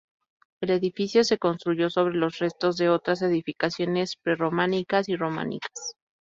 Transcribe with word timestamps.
El 0.61 0.71
edificio 0.71 1.23
se 1.23 1.37
construyó 1.37 1.91
sobre 1.91 2.15
los 2.15 2.39
restos 2.39 2.75
de 2.77 2.89
otras 2.89 3.21
edificaciones 3.21 4.15
pre-románicas 4.15 5.07
y 5.09 5.15
románicas. 5.15 5.93